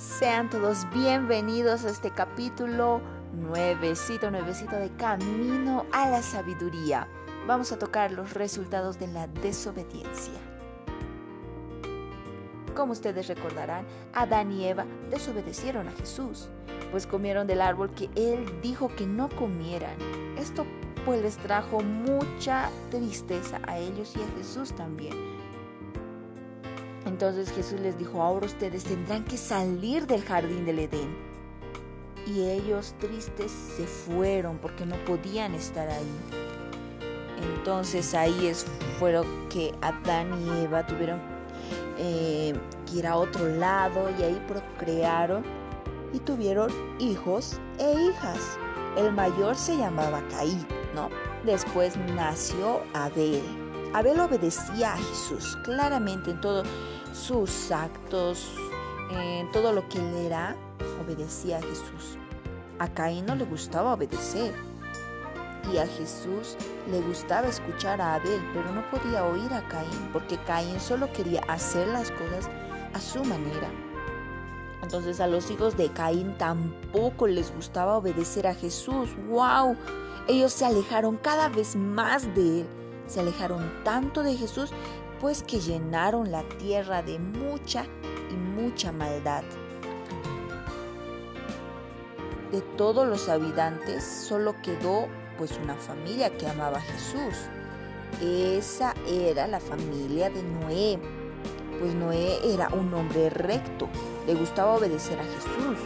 Sean 0.00 0.48
todos 0.48 0.86
bienvenidos 0.94 1.84
a 1.84 1.90
este 1.90 2.10
capítulo 2.10 3.02
nuevecito, 3.34 4.30
nuevecito 4.30 4.76
de 4.76 4.88
Camino 4.96 5.84
a 5.92 6.08
la 6.08 6.22
Sabiduría. 6.22 7.06
Vamos 7.46 7.70
a 7.70 7.78
tocar 7.78 8.10
los 8.10 8.32
resultados 8.32 8.98
de 8.98 9.08
la 9.08 9.26
desobediencia. 9.26 10.40
Como 12.74 12.92
ustedes 12.92 13.28
recordarán, 13.28 13.84
Adán 14.14 14.50
y 14.52 14.64
Eva 14.64 14.86
desobedecieron 15.10 15.86
a 15.86 15.92
Jesús, 15.92 16.48
pues 16.90 17.06
comieron 17.06 17.46
del 17.46 17.60
árbol 17.60 17.90
que 17.90 18.08
Él 18.16 18.46
dijo 18.62 18.88
que 18.88 19.06
no 19.06 19.28
comieran. 19.28 19.98
Esto 20.38 20.64
pues 21.04 21.20
les 21.20 21.36
trajo 21.36 21.82
mucha 21.82 22.70
tristeza 22.90 23.60
a 23.68 23.76
ellos 23.76 24.14
y 24.16 24.22
a 24.22 24.38
Jesús 24.38 24.72
también 24.72 25.29
entonces 27.20 27.52
Jesús 27.52 27.78
les 27.80 27.98
dijo, 27.98 28.22
ahora 28.22 28.46
ustedes 28.46 28.82
tendrán 28.84 29.24
que 29.24 29.36
salir 29.36 30.06
del 30.06 30.24
jardín 30.24 30.64
del 30.64 30.78
Edén. 30.78 31.14
Y 32.26 32.48
ellos 32.48 32.94
tristes 32.98 33.52
se 33.52 33.86
fueron 33.86 34.56
porque 34.56 34.86
no 34.86 34.96
podían 35.04 35.54
estar 35.54 35.86
ahí. 35.90 36.20
Entonces 37.42 38.14
ahí 38.14 38.46
es, 38.46 38.64
fueron 38.98 39.26
que 39.50 39.70
Adán 39.82 40.30
y 40.42 40.64
Eva 40.64 40.86
tuvieron 40.86 41.20
eh, 41.98 42.54
que 42.86 43.00
ir 43.00 43.06
a 43.06 43.16
otro 43.16 43.46
lado 43.48 44.08
y 44.18 44.22
ahí 44.22 44.42
procrearon 44.48 45.44
y 46.14 46.20
tuvieron 46.20 46.70
hijos 47.00 47.60
e 47.78 48.00
hijas. 48.00 48.56
El 48.96 49.12
mayor 49.12 49.56
se 49.56 49.76
llamaba 49.76 50.26
Caín, 50.30 50.66
¿no? 50.94 51.10
Después 51.44 51.98
nació 52.16 52.80
Abel. 52.94 53.42
Abel 53.92 54.20
obedecía 54.20 54.94
a 54.94 54.96
Jesús 54.96 55.58
claramente 55.64 56.30
en 56.30 56.40
todo 56.40 56.62
sus 57.12 57.70
actos, 57.70 58.54
en 59.10 59.50
todo 59.50 59.72
lo 59.72 59.88
que 59.88 59.98
él 59.98 60.14
era, 60.26 60.56
obedecía 61.02 61.58
a 61.58 61.62
Jesús. 61.62 62.18
A 62.78 62.88
Caín 62.88 63.26
no 63.26 63.34
le 63.34 63.44
gustaba 63.44 63.94
obedecer 63.94 64.54
y 65.72 65.78
a 65.78 65.86
Jesús 65.86 66.56
le 66.90 67.00
gustaba 67.02 67.48
escuchar 67.48 68.00
a 68.00 68.14
Abel, 68.14 68.40
pero 68.54 68.72
no 68.72 68.88
podía 68.90 69.24
oír 69.24 69.52
a 69.52 69.66
Caín 69.68 70.08
porque 70.12 70.38
Caín 70.38 70.80
solo 70.80 71.12
quería 71.12 71.42
hacer 71.48 71.88
las 71.88 72.10
cosas 72.10 72.48
a 72.94 73.00
su 73.00 73.24
manera. 73.24 73.68
Entonces 74.82 75.20
a 75.20 75.26
los 75.26 75.50
hijos 75.50 75.76
de 75.76 75.90
Caín 75.90 76.34
tampoco 76.38 77.26
les 77.26 77.54
gustaba 77.54 77.98
obedecer 77.98 78.46
a 78.46 78.54
Jesús. 78.54 79.10
¡Wow! 79.28 79.76
Ellos 80.26 80.52
se 80.52 80.64
alejaron 80.64 81.16
cada 81.16 81.48
vez 81.48 81.76
más 81.76 82.34
de 82.34 82.60
él. 82.60 82.66
Se 83.06 83.20
alejaron 83.20 83.70
tanto 83.84 84.22
de 84.22 84.36
Jesús 84.36 84.70
pues 85.20 85.42
que 85.42 85.60
llenaron 85.60 86.30
la 86.30 86.42
tierra 86.42 87.02
de 87.02 87.18
mucha 87.18 87.84
y 88.30 88.34
mucha 88.34 88.90
maldad. 88.90 89.42
De 92.50 92.62
todos 92.76 93.06
los 93.06 93.28
habitantes 93.28 94.02
solo 94.04 94.56
quedó 94.62 95.06
pues 95.38 95.58
una 95.62 95.74
familia 95.74 96.30
que 96.36 96.48
amaba 96.48 96.78
a 96.78 96.82
Jesús. 96.82 97.48
Esa 98.20 98.94
era 99.06 99.46
la 99.46 99.60
familia 99.60 100.30
de 100.30 100.42
Noé, 100.42 100.98
pues 101.78 101.94
Noé 101.94 102.40
era 102.52 102.68
un 102.70 102.92
hombre 102.92 103.30
recto, 103.30 103.88
le 104.26 104.34
gustaba 104.34 104.74
obedecer 104.74 105.18
a 105.20 105.24
Jesús. 105.24 105.78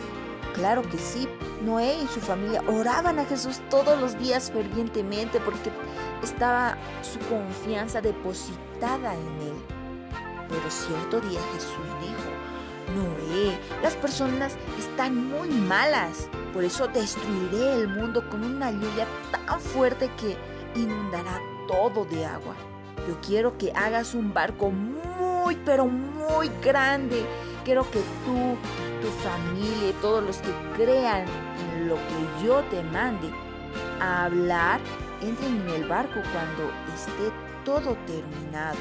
Claro 0.54 0.82
que 0.82 0.96
sí, 0.96 1.28
Noé 1.62 1.98
y 2.02 2.06
su 2.06 2.20
familia 2.20 2.62
oraban 2.66 3.18
a 3.18 3.24
Jesús 3.24 3.60
todos 3.68 4.00
los 4.00 4.18
días 4.18 4.50
fervientemente 4.52 5.40
porque 5.40 5.70
estaba 6.22 6.78
su 7.02 7.18
confianza 7.28 8.00
depositada 8.00 8.73
en 8.80 9.40
él. 9.40 9.54
Pero 10.48 10.70
cierto 10.70 11.20
día 11.20 11.40
Jesús 11.54 11.86
dijo, 12.00 12.30
Noé, 12.94 13.58
las 13.82 13.94
personas 13.94 14.56
están 14.78 15.28
muy 15.28 15.48
malas, 15.48 16.28
por 16.52 16.64
eso 16.64 16.86
destruiré 16.88 17.74
el 17.74 17.88
mundo 17.88 18.28
con 18.28 18.44
una 18.44 18.70
lluvia 18.70 19.06
tan 19.30 19.60
fuerte 19.60 20.10
que 20.18 20.36
inundará 20.78 21.40
todo 21.66 22.04
de 22.04 22.26
agua. 22.26 22.54
Yo 23.08 23.18
quiero 23.26 23.56
que 23.56 23.72
hagas 23.72 24.14
un 24.14 24.32
barco 24.32 24.70
muy, 24.70 25.56
pero 25.64 25.86
muy 25.86 26.50
grande. 26.62 27.24
Quiero 27.64 27.90
que 27.90 28.00
tú 28.24 28.56
tu 29.04 29.10
familia 29.28 29.90
y 29.90 29.92
todos 30.00 30.24
los 30.24 30.38
que 30.38 30.50
crean 30.76 31.26
en 31.72 31.88
lo 31.88 31.96
que 31.96 32.46
yo 32.46 32.62
te 32.70 32.82
mande 32.84 33.30
a 34.00 34.24
hablar, 34.24 34.80
entren 35.20 35.60
en 35.60 35.82
el 35.82 35.88
barco 35.88 36.20
cuando 36.32 36.72
esté 36.94 37.30
todo 37.64 37.96
terminado. 38.06 38.78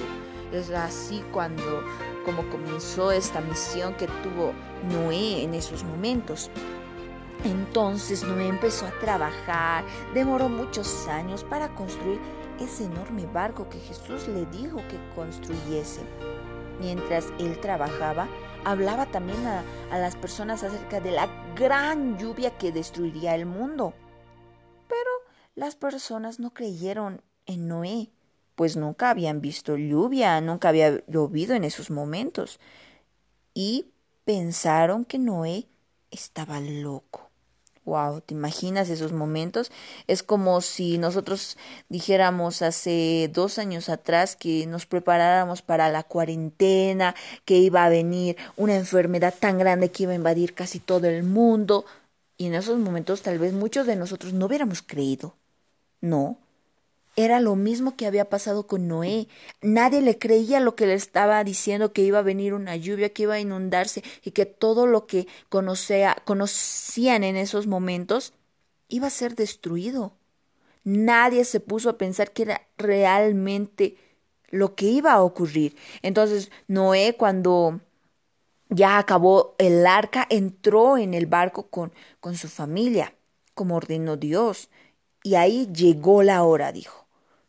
Es 0.52 0.70
así 0.70 1.24
cuando 1.32 1.84
como 2.26 2.48
comenzó 2.50 3.12
esta 3.12 3.42
misión 3.42 3.96
que 3.96 4.08
tuvo 4.08 4.54
Noé 4.92 5.44
en 5.44 5.54
esos 5.54 5.84
momentos. 5.84 6.52
Entonces 7.44 8.24
Noé 8.24 8.48
empezó 8.48 8.86
a 8.86 9.00
trabajar, 9.00 9.84
demoró 10.14 10.48
muchos 10.50 11.08
años 11.08 11.44
para 11.44 11.74
construir 11.76 12.20
ese 12.60 12.86
enorme 12.86 13.26
barco 13.26 13.68
que 13.68 13.80
Jesús 13.80 14.28
le 14.28 14.46
dijo 14.46 14.78
que 14.88 15.00
construyese. 15.16 16.02
Mientras 16.80 17.28
él 17.40 17.60
trabajaba, 17.60 18.28
hablaba 18.64 19.06
también 19.08 19.46
a, 19.46 19.64
las 19.92 20.16
personas 20.16 20.64
acerca 20.64 21.00
de 21.00 21.12
la 21.12 21.28
gran 21.56 22.18
lluvia 22.18 22.58
que 22.58 22.72
destruiría 22.72 23.36
el 23.36 23.46
mundo. 23.46 23.94
Pero 24.88 25.12
las 25.56 25.76
personas 25.76 26.40
no 26.40 26.54
creyeron 26.54 27.22
en 27.46 27.68
Noé, 27.68 28.10
pues 28.56 28.78
nunca 28.78 29.10
habían 29.10 29.42
visto 29.42 29.78
lluvia, 29.78 30.40
nunca 30.42 30.70
había 30.70 31.04
llovido 31.08 31.56
en 31.56 31.64
esos 31.64 31.90
momentos, 31.90 32.60
y 33.54 33.88
pensaron 34.26 35.06
que 35.06 35.20
Noé 35.20 35.68
estaba 36.12 36.60
loco. 36.60 37.30
Wow, 37.86 38.22
¿te 38.22 38.34
imaginas 38.34 38.90
esos 38.90 39.12
momentos? 39.12 39.70
Es 40.08 40.24
como 40.24 40.62
si 40.62 40.98
nosotros 40.98 41.58
dijéramos 41.90 42.62
hace 42.62 43.30
dos 43.34 43.60
años 43.60 43.90
atrás 43.90 44.38
que 44.38 44.66
nos 44.68 44.86
preparáramos 44.86 45.62
para 45.62 45.90
la 45.90 46.04
cuarentena, 46.04 47.14
que 47.44 47.58
iba 47.58 47.84
a 47.84 47.90
venir 47.90 48.38
una 48.56 48.76
enfermedad 48.76 49.34
tan 49.38 49.58
grande 49.58 49.92
que 49.92 50.04
iba 50.04 50.14
a 50.14 50.16
invadir 50.16 50.54
casi 50.54 50.80
todo 50.80 51.08
el 51.08 51.24
mundo. 51.24 51.86
Y 52.38 52.48
en 52.48 52.56
esos 52.56 52.80
momentos 52.80 53.22
tal 53.22 53.38
vez 53.38 53.52
muchos 53.54 53.86
de 53.86 53.98
nosotros 53.98 54.32
no 54.32 54.46
hubiéramos 54.46 54.82
creído. 54.82 55.36
No, 56.00 56.38
era 57.16 57.40
lo 57.40 57.56
mismo 57.56 57.96
que 57.96 58.06
había 58.08 58.30
pasado 58.30 58.68
con 58.68 58.88
Noé. 58.88 59.28
Nadie 59.62 60.02
le 60.02 60.18
creía 60.18 60.60
lo 60.60 60.76
que 60.76 60.88
le 60.88 60.94
estaba 60.96 61.44
diciendo 61.44 61.94
que 61.94 62.02
iba 62.02 62.20
a 62.20 62.24
venir 62.24 62.54
una 62.54 62.76
lluvia, 62.76 63.14
que 63.14 63.24
iba 63.24 63.36
a 63.36 63.40
inundarse 63.40 64.04
y 64.24 64.32
que 64.32 64.46
todo 64.46 64.88
lo 64.88 65.06
que 65.06 65.28
conocía, 65.50 66.18
conocían 66.26 67.24
en 67.24 67.36
esos 67.36 67.68
momentos 67.68 68.34
iba 68.88 69.08
a 69.08 69.12
ser 69.12 69.36
destruido. 69.36 70.14
Nadie 70.84 71.46
se 71.46 71.60
puso 71.60 71.90
a 71.90 71.98
pensar 71.98 72.32
que 72.32 72.44
era 72.44 72.68
realmente 72.78 73.98
lo 74.50 74.76
que 74.76 74.86
iba 74.86 75.14
a 75.14 75.24
ocurrir. 75.24 75.76
Entonces 76.02 76.52
Noé 76.68 77.16
cuando 77.18 77.80
ya 78.70 78.98
acabó 78.98 79.56
el 79.60 79.86
arca 79.86 80.26
entró 80.30 80.98
en 80.98 81.14
el 81.14 81.28
barco 81.28 81.70
con, 81.70 81.94
con 82.20 82.36
su 82.36 82.48
familia, 82.50 83.16
como 83.54 83.76
ordenó 83.76 84.18
Dios. 84.18 84.70
Y 85.24 85.36
ahí 85.36 85.70
llegó 85.74 86.24
la 86.24 86.44
hora, 86.44 86.72
dijo. 86.72 87.03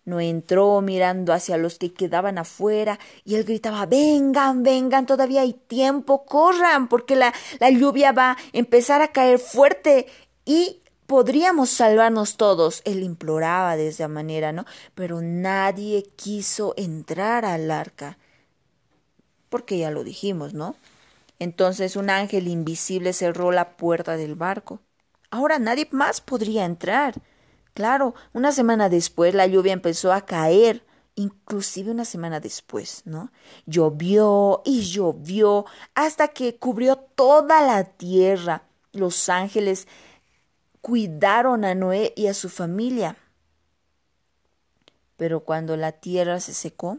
No 0.04 0.20
entró 0.20 0.80
mirando 0.82 1.32
hacia 1.32 1.56
los 1.56 1.78
que 1.78 1.92
quedaban 1.92 2.38
afuera 2.38 2.98
y 3.24 3.36
él 3.36 3.44
gritaba 3.44 3.86
Vengan, 3.86 4.62
vengan, 4.62 5.06
todavía 5.06 5.40
hay 5.40 5.54
tiempo, 5.54 6.26
corran, 6.26 6.88
porque 6.88 7.16
la, 7.16 7.32
la 7.58 7.70
lluvia 7.70 8.12
va 8.12 8.32
a 8.32 8.36
empezar 8.52 9.00
a 9.00 9.12
caer 9.12 9.38
fuerte 9.38 10.06
y 10.44 10.80
podríamos 11.06 11.70
salvarnos 11.70 12.36
todos. 12.36 12.82
Él 12.84 13.02
imploraba 13.02 13.76
de 13.76 13.88
esa 13.88 14.08
manera, 14.08 14.52
¿no? 14.52 14.66
Pero 14.94 15.20
nadie 15.22 16.04
quiso 16.16 16.74
entrar 16.76 17.44
al 17.44 17.70
arca. 17.70 18.18
Porque 19.48 19.78
ya 19.78 19.90
lo 19.90 20.04
dijimos, 20.04 20.54
¿no? 20.54 20.76
Entonces 21.38 21.96
un 21.96 22.10
ángel 22.10 22.48
invisible 22.48 23.12
cerró 23.12 23.52
la 23.52 23.76
puerta 23.76 24.16
del 24.16 24.34
barco. 24.34 24.80
Ahora 25.30 25.58
nadie 25.58 25.88
más 25.90 26.20
podría 26.20 26.64
entrar. 26.64 27.14
Claro, 27.74 28.14
una 28.32 28.52
semana 28.52 28.88
después 28.88 29.34
la 29.34 29.48
lluvia 29.48 29.72
empezó 29.72 30.12
a 30.12 30.24
caer, 30.24 30.84
inclusive 31.16 31.90
una 31.90 32.04
semana 32.04 32.38
después, 32.38 33.02
¿no? 33.04 33.32
Llovió 33.66 34.62
y 34.64 34.82
llovió 34.82 35.66
hasta 35.94 36.28
que 36.28 36.56
cubrió 36.56 36.96
toda 36.96 37.62
la 37.62 37.82
tierra. 37.82 38.62
Los 38.92 39.28
ángeles 39.28 39.88
cuidaron 40.80 41.64
a 41.64 41.74
Noé 41.74 42.12
y 42.16 42.28
a 42.28 42.34
su 42.34 42.48
familia. 42.48 43.16
Pero 45.16 45.40
cuando 45.40 45.76
la 45.76 45.92
tierra 45.92 46.38
se 46.38 46.54
secó, 46.54 46.98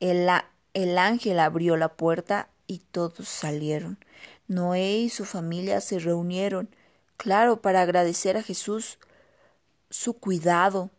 el, 0.00 0.28
el 0.72 0.96
ángel 0.96 1.38
abrió 1.40 1.76
la 1.76 1.88
puerta 1.88 2.48
y 2.66 2.78
todos 2.78 3.28
salieron. 3.28 3.98
Noé 4.46 4.98
y 4.98 5.08
su 5.10 5.26
familia 5.26 5.82
se 5.82 5.98
reunieron, 5.98 6.74
claro, 7.18 7.60
para 7.60 7.82
agradecer 7.82 8.38
a 8.38 8.42
Jesús 8.42 8.98
su 9.90 10.14
cuidado. 10.14 10.90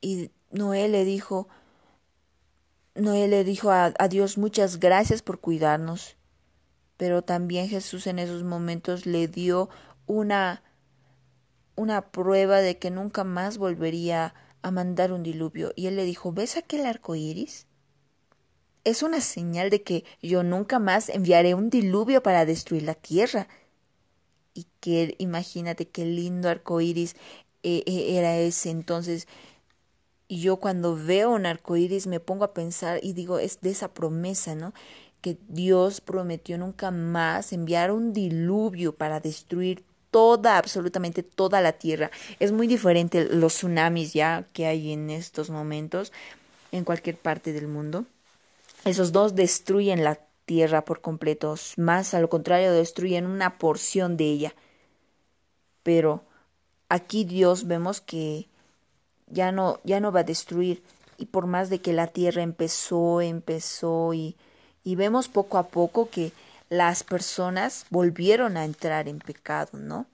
Y 0.00 0.30
Noé 0.50 0.88
le 0.88 1.04
dijo, 1.04 1.48
Noé 2.94 3.28
le 3.28 3.44
dijo 3.44 3.70
a, 3.70 3.90
Dios 4.08 4.38
muchas 4.38 4.78
gracias 4.80 5.22
por 5.22 5.40
cuidarnos. 5.40 6.16
pero 6.96 7.22
también 7.22 7.68
Jesús 7.68 8.06
en 8.08 8.18
esos 8.18 8.42
momentos 8.42 9.06
le 9.06 9.28
dio 9.28 9.68
una 10.06 10.62
una 11.78 12.10
prueba 12.10 12.58
de 12.58 12.78
que 12.78 12.90
nunca 12.90 13.22
más 13.24 13.56
volvería 13.56 14.34
a 14.62 14.70
mandar 14.72 15.12
un 15.12 15.22
diluvio. 15.22 15.72
Y 15.76 15.86
él 15.86 15.96
le 15.96 16.04
dijo, 16.04 16.32
¿ves 16.32 16.56
aquel 16.56 16.84
arco 16.86 17.14
iris? 17.14 17.66
Es 18.84 19.02
una 19.02 19.20
señal 19.20 19.70
de 19.70 19.82
que 19.82 20.04
yo 20.20 20.42
nunca 20.42 20.80
más 20.80 21.08
enviaré 21.08 21.54
un 21.54 21.70
diluvio 21.70 22.22
para 22.22 22.44
destruir 22.44 22.82
la 22.82 22.94
tierra. 22.94 23.46
Y 24.54 24.66
que 24.80 25.14
imagínate 25.18 25.88
qué 25.88 26.04
lindo 26.04 26.48
arco 26.48 26.80
iris 26.80 27.14
eh, 27.62 27.82
eh, 27.86 28.16
era 28.18 28.36
ese. 28.36 28.70
Entonces, 28.70 29.26
yo 30.28 30.56
cuando 30.56 30.96
veo 30.96 31.30
un 31.30 31.46
arco 31.46 31.76
iris 31.76 32.06
me 32.06 32.20
pongo 32.20 32.44
a 32.44 32.54
pensar 32.54 33.00
y 33.02 33.12
digo, 33.12 33.38
es 33.38 33.60
de 33.60 33.70
esa 33.70 33.88
promesa, 33.88 34.54
¿no? 34.54 34.74
Que 35.20 35.38
Dios 35.48 36.00
prometió 36.00 36.58
nunca 36.58 36.90
más 36.90 37.52
enviar 37.52 37.90
un 37.90 38.12
diluvio 38.12 38.94
para 38.94 39.20
destruir 39.20 39.84
toda, 40.10 40.58
absolutamente 40.58 41.22
toda 41.22 41.60
la 41.60 41.72
tierra. 41.72 42.10
Es 42.38 42.52
muy 42.52 42.66
diferente 42.66 43.24
los 43.24 43.54
tsunamis 43.54 44.12
ya 44.12 44.44
que 44.52 44.66
hay 44.66 44.92
en 44.92 45.10
estos 45.10 45.50
momentos 45.50 46.12
en 46.72 46.84
cualquier 46.84 47.16
parte 47.16 47.52
del 47.52 47.68
mundo. 47.68 48.04
Esos 48.84 49.12
dos 49.12 49.34
destruyen 49.34 50.04
la 50.04 50.20
tierra 50.44 50.84
por 50.84 51.00
completo, 51.00 51.54
más 51.76 52.14
a 52.14 52.20
lo 52.20 52.28
contrario, 52.28 52.72
destruyen 52.72 53.26
una 53.26 53.58
porción 53.58 54.16
de 54.16 54.24
ella. 54.24 54.54
Pero 55.82 56.24
aquí 56.88 57.24
Dios 57.24 57.66
vemos 57.66 58.00
que 58.00 58.48
ya 59.26 59.52
no, 59.52 59.80
ya 59.84 60.00
no 60.00 60.12
va 60.12 60.20
a 60.20 60.24
destruir. 60.24 60.82
Y 61.16 61.26
por 61.26 61.46
más 61.46 61.68
de 61.70 61.80
que 61.80 61.92
la 61.92 62.06
tierra 62.06 62.42
empezó, 62.42 63.20
empezó 63.20 64.14
y, 64.14 64.36
y 64.84 64.94
vemos 64.94 65.28
poco 65.28 65.58
a 65.58 65.68
poco 65.68 66.08
que 66.10 66.32
las 66.68 67.02
personas 67.02 67.86
volvieron 67.90 68.56
a 68.56 68.64
entrar 68.64 69.08
en 69.08 69.18
pecado, 69.18 69.78
¿no? 69.78 70.06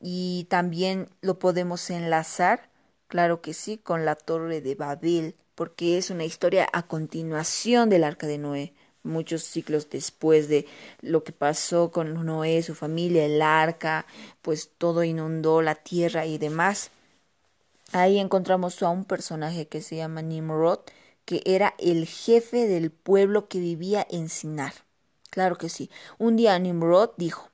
Y 0.00 0.46
también 0.48 1.08
lo 1.22 1.38
podemos 1.38 1.90
enlazar, 1.90 2.68
claro 3.08 3.40
que 3.40 3.54
sí, 3.54 3.78
con 3.78 4.04
la 4.04 4.14
torre 4.14 4.60
de 4.60 4.74
Babel, 4.74 5.34
porque 5.54 5.98
es 5.98 6.10
una 6.10 6.24
historia 6.24 6.68
a 6.72 6.84
continuación 6.84 7.88
del 7.88 8.04
arca 8.04 8.26
de 8.26 8.38
Noé, 8.38 8.74
muchos 9.02 9.42
siglos 9.42 9.90
después 9.90 10.48
de 10.48 10.66
lo 11.00 11.24
que 11.24 11.32
pasó 11.32 11.90
con 11.90 12.24
Noé, 12.24 12.62
su 12.62 12.74
familia, 12.74 13.24
el 13.24 13.42
arca, 13.42 14.06
pues 14.42 14.70
todo 14.76 15.04
inundó 15.04 15.62
la 15.62 15.74
tierra 15.74 16.26
y 16.26 16.38
demás. 16.38 16.90
Ahí 17.92 18.18
encontramos 18.18 18.82
a 18.82 18.90
un 18.90 19.04
personaje 19.04 19.66
que 19.66 19.80
se 19.80 19.96
llama 19.96 20.22
Nimrod, 20.22 20.80
que 21.24 21.42
era 21.44 21.74
el 21.78 22.06
jefe 22.06 22.66
del 22.66 22.90
pueblo 22.90 23.48
que 23.48 23.58
vivía 23.58 24.06
en 24.10 24.28
Sinar. 24.28 24.74
Claro 25.30 25.56
que 25.56 25.68
sí. 25.68 25.90
Un 26.18 26.36
día 26.36 26.58
Nimrod 26.58 27.10
dijo, 27.16 27.50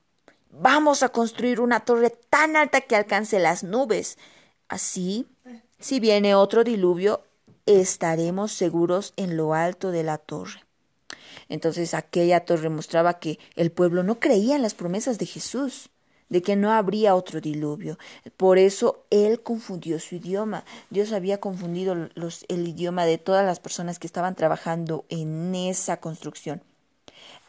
vamos 0.49 1.03
a 1.03 1.09
construir 1.09 1.59
una 1.59 1.81
torre 1.81 2.09
tan 2.09 2.55
alta 2.55 2.81
que 2.81 2.95
alcance 2.95 3.39
las 3.39 3.63
nubes. 3.63 4.17
Así, 4.67 5.27
si 5.79 5.99
viene 5.99 6.35
otro 6.35 6.63
diluvio, 6.63 7.23
estaremos 7.65 8.51
seguros 8.51 9.13
en 9.17 9.37
lo 9.37 9.53
alto 9.53 9.91
de 9.91 10.03
la 10.03 10.17
torre. 10.17 10.64
Entonces 11.49 11.93
aquella 11.93 12.45
torre 12.45 12.69
mostraba 12.69 13.19
que 13.19 13.39
el 13.55 13.71
pueblo 13.71 14.03
no 14.03 14.19
creía 14.19 14.55
en 14.55 14.61
las 14.61 14.73
promesas 14.73 15.17
de 15.17 15.25
Jesús, 15.25 15.89
de 16.29 16.41
que 16.41 16.55
no 16.55 16.71
habría 16.71 17.15
otro 17.15 17.39
diluvio. 17.41 17.97
Por 18.37 18.57
eso 18.57 19.05
él 19.09 19.41
confundió 19.41 19.99
su 19.99 20.15
idioma. 20.15 20.65
Dios 20.89 21.11
había 21.11 21.39
confundido 21.39 21.93
el 21.93 22.67
idioma 22.67 23.05
de 23.05 23.17
todas 23.17 23.45
las 23.45 23.59
personas 23.59 23.99
que 23.99 24.07
estaban 24.07 24.35
trabajando 24.35 25.05
en 25.09 25.53
esa 25.53 25.97
construcción. 25.97 26.61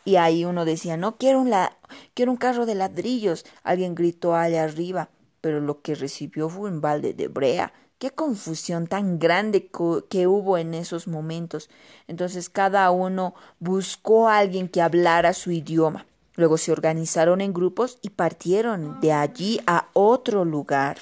Y 0.04 0.16
ahí 0.16 0.44
uno 0.44 0.64
decía, 0.64 0.96
no, 0.96 1.16
quiero 1.16 1.40
un, 1.40 1.50
la 1.50 1.76
quiero 2.14 2.30
un 2.30 2.38
carro 2.38 2.64
de 2.64 2.76
ladrillos. 2.76 3.44
Alguien 3.64 3.94
gritó 3.94 4.36
allá 4.36 4.62
arriba, 4.62 5.08
pero 5.40 5.60
lo 5.60 5.80
que 5.80 5.94
recibió 5.96 6.48
fue 6.48 6.70
un 6.70 6.80
balde 6.80 7.12
de 7.12 7.28
brea. 7.28 7.72
Qué 7.98 8.10
confusión 8.10 8.86
tan 8.86 9.18
grande 9.18 9.70
que 10.10 10.26
hubo 10.26 10.58
en 10.58 10.74
esos 10.74 11.08
momentos. 11.08 11.70
Entonces 12.08 12.50
cada 12.50 12.90
uno 12.90 13.34
buscó 13.58 14.28
a 14.28 14.38
alguien 14.38 14.68
que 14.68 14.82
hablara 14.82 15.32
su 15.32 15.50
idioma. 15.50 16.06
Luego 16.34 16.58
se 16.58 16.72
organizaron 16.72 17.40
en 17.40 17.54
grupos 17.54 17.98
y 18.02 18.10
partieron 18.10 19.00
de 19.00 19.12
allí 19.12 19.60
a 19.66 19.88
otro 19.94 20.44
lugar. 20.44 20.98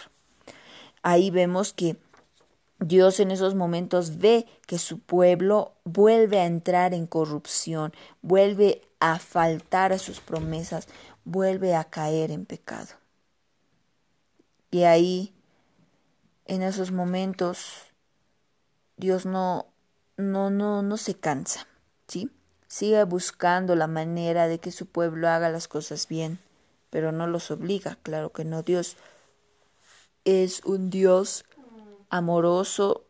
Ahí 1.02 1.30
vemos 1.30 1.72
que 1.72 1.96
Dios 2.78 3.18
en 3.18 3.32
esos 3.32 3.56
momentos 3.56 4.18
ve 4.18 4.46
que 4.66 4.78
su 4.78 5.00
pueblo 5.00 5.72
vuelve 5.84 6.38
a 6.38 6.46
entrar 6.46 6.94
en 6.94 7.06
corrupción, 7.06 7.92
vuelve 8.22 8.82
a 9.00 9.18
faltar 9.18 9.92
a 9.92 9.98
sus 9.98 10.20
promesas, 10.20 10.86
vuelve 11.24 11.74
a 11.74 11.84
caer 11.84 12.30
en 12.30 12.46
pecado. 12.46 12.94
Y 14.70 14.84
ahí, 14.84 15.33
en 16.46 16.62
esos 16.62 16.92
momentos, 16.92 17.84
Dios 18.96 19.26
no, 19.26 19.66
no, 20.16 20.50
no, 20.50 20.82
no 20.82 20.96
se 20.96 21.14
cansa, 21.14 21.66
¿sí? 22.06 22.30
Sigue 22.68 23.02
buscando 23.04 23.76
la 23.76 23.86
manera 23.86 24.48
de 24.48 24.58
que 24.58 24.72
su 24.72 24.86
pueblo 24.86 25.28
haga 25.28 25.48
las 25.48 25.68
cosas 25.68 26.08
bien, 26.08 26.38
pero 26.90 27.12
no 27.12 27.26
los 27.26 27.50
obliga, 27.50 27.98
claro 28.02 28.32
que 28.32 28.44
no. 28.44 28.62
Dios 28.62 28.96
es 30.24 30.62
un 30.64 30.90
Dios 30.90 31.44
amoroso 32.10 33.04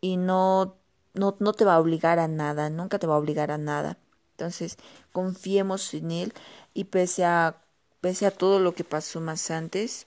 y 0.00 0.16
no, 0.16 0.76
no, 1.14 1.36
no 1.38 1.52
te 1.52 1.64
va 1.64 1.74
a 1.74 1.80
obligar 1.80 2.18
a 2.18 2.28
nada, 2.28 2.70
nunca 2.70 2.98
te 2.98 3.06
va 3.06 3.14
a 3.14 3.18
obligar 3.18 3.50
a 3.50 3.58
nada. 3.58 3.98
Entonces, 4.32 4.76
confiemos 5.12 5.94
en 5.94 6.10
Él 6.10 6.34
y 6.74 6.84
pese 6.84 7.24
a, 7.24 7.62
pese 8.00 8.26
a 8.26 8.30
todo 8.30 8.60
lo 8.60 8.74
que 8.74 8.84
pasó 8.84 9.20
más 9.20 9.50
antes, 9.50 10.06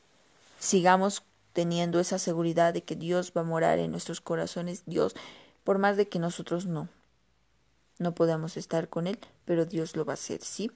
sigamos 0.60 1.24
teniendo 1.54 2.00
esa 2.00 2.20
seguridad 2.20 2.74
de 2.74 2.84
que 2.84 2.96
Dios 2.96 3.34
va 3.36 3.42
a 3.42 3.46
morar 3.46 3.80
en 3.80 3.92
nuestros 3.92 4.22
corazones. 4.22 4.84
Dios, 4.86 5.16
por 5.64 5.78
más 5.78 5.98
de 5.98 6.08
que 6.08 6.20
nosotros 6.20 6.66
no, 6.66 6.90
no 7.98 8.16
podamos 8.16 8.58
estar 8.58 8.90
con 8.90 9.08
Él, 9.08 9.20
pero 9.46 9.66
Dios 9.66 9.96
lo 9.96 10.06
va 10.06 10.14
a 10.14 10.16
hacer, 10.16 10.42
¿sí? 10.42 10.72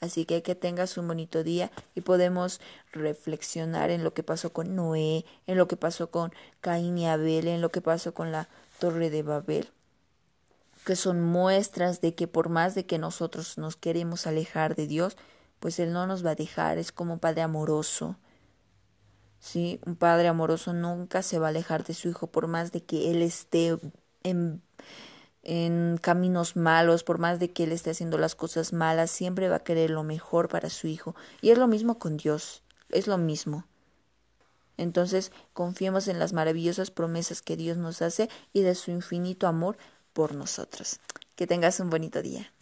Así 0.00 0.26
que 0.26 0.42
que 0.42 0.54
tengas 0.54 0.98
un 0.98 1.08
bonito 1.08 1.42
día 1.42 1.70
y 1.94 2.02
podemos 2.02 2.60
reflexionar 2.92 3.90
en 3.90 4.04
lo 4.04 4.12
que 4.12 4.22
pasó 4.22 4.52
con 4.52 4.76
Noé, 4.76 5.24
en 5.46 5.56
lo 5.56 5.68
que 5.68 5.76
pasó 5.76 6.10
con 6.10 6.32
Caín 6.60 6.98
y 6.98 7.06
Abel, 7.06 7.48
en 7.48 7.62
lo 7.62 7.70
que 7.70 7.80
pasó 7.80 8.12
con 8.12 8.30
la 8.30 8.48
torre 8.78 9.08
de 9.08 9.22
Babel 9.22 9.70
que 10.86 10.94
son 10.94 11.20
muestras 11.20 12.00
de 12.00 12.14
que 12.14 12.28
por 12.28 12.48
más 12.48 12.76
de 12.76 12.86
que 12.86 12.96
nosotros 12.98 13.58
nos 13.58 13.74
queremos 13.74 14.28
alejar 14.28 14.76
de 14.76 14.86
Dios, 14.86 15.16
pues 15.58 15.80
Él 15.80 15.92
no 15.92 16.06
nos 16.06 16.24
va 16.24 16.30
a 16.30 16.34
dejar, 16.36 16.78
es 16.78 16.92
como 16.92 17.18
Padre 17.18 17.42
amoroso. 17.42 18.16
Sí, 19.46 19.78
un 19.86 19.94
Padre 19.94 20.26
amoroso 20.26 20.72
nunca 20.72 21.22
se 21.22 21.38
va 21.38 21.46
a 21.46 21.50
alejar 21.50 21.84
de 21.84 21.94
su 21.94 22.08
Hijo 22.08 22.26
por 22.26 22.48
más 22.48 22.72
de 22.72 22.82
que 22.82 23.12
Él 23.12 23.22
esté 23.22 23.78
en, 24.24 24.60
en 25.44 25.98
caminos 26.02 26.56
malos, 26.56 27.04
por 27.04 27.18
más 27.18 27.38
de 27.38 27.52
que 27.52 27.62
Él 27.62 27.70
esté 27.70 27.90
haciendo 27.90 28.18
las 28.18 28.34
cosas 28.34 28.72
malas, 28.72 29.08
siempre 29.12 29.48
va 29.48 29.56
a 29.56 29.64
querer 29.64 29.90
lo 29.90 30.02
mejor 30.02 30.48
para 30.48 30.68
su 30.68 30.88
Hijo. 30.88 31.14
Y 31.42 31.50
es 31.50 31.58
lo 31.58 31.68
mismo 31.68 32.00
con 32.00 32.16
Dios, 32.16 32.64
es 32.88 33.06
lo 33.06 33.18
mismo. 33.18 33.64
Entonces, 34.78 35.30
confiemos 35.52 36.08
en 36.08 36.18
las 36.18 36.32
maravillosas 36.32 36.90
promesas 36.90 37.40
que 37.40 37.56
Dios 37.56 37.76
nos 37.76 38.02
hace 38.02 38.28
y 38.52 38.62
de 38.62 38.74
su 38.74 38.90
infinito 38.90 39.46
amor 39.46 39.78
por 40.12 40.34
nosotros. 40.34 40.98
Que 41.36 41.46
tengas 41.46 41.78
un 41.78 41.88
bonito 41.88 42.20
día. 42.20 42.52